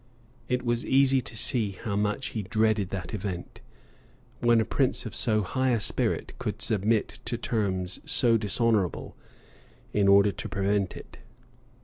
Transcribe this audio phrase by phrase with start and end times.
[0.55, 3.61] []It was easy to see how much he dreaded that event,
[4.39, 9.15] when a prince of so high a spirit could submit to terms so dishonorable,
[9.93, 11.19] in order to prevent it.